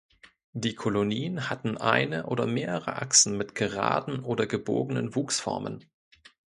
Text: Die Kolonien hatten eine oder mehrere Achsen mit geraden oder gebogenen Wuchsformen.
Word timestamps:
Die 0.53 0.73
Kolonien 0.73 1.47
hatten 1.51 1.77
eine 1.77 2.25
oder 2.25 2.47
mehrere 2.47 2.95
Achsen 2.99 3.37
mit 3.37 3.53
geraden 3.53 4.21
oder 4.23 4.47
gebogenen 4.47 5.13
Wuchsformen. 5.13 5.85